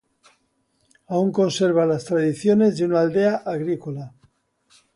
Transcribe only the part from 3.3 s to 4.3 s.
agrícola.